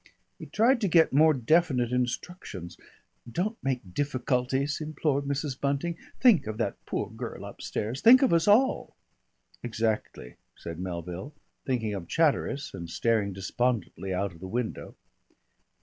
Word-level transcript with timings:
He 0.39 0.47
tried 0.47 0.81
to 0.81 0.87
get 0.87 1.13
more 1.13 1.31
definite 1.35 1.91
instructions. 1.91 2.75
"Don't 3.31 3.63
make 3.63 3.93
difficulties," 3.93 4.81
implored 4.81 5.25
Mrs. 5.25 5.61
Bunting. 5.61 5.95
"Think 6.19 6.47
of 6.47 6.57
that 6.57 6.83
poor 6.87 7.07
girl 7.11 7.45
upstairs. 7.45 8.01
Think 8.01 8.23
of 8.23 8.33
us 8.33 8.47
all." 8.47 8.95
"Exactly," 9.61 10.37
said 10.55 10.79
Melville, 10.79 11.35
thinking 11.67 11.93
of 11.93 12.07
Chatteris 12.07 12.73
and 12.73 12.89
staring 12.89 13.31
despondently 13.31 14.11
out 14.11 14.31
of 14.31 14.39
the 14.39 14.47
window. 14.47 14.95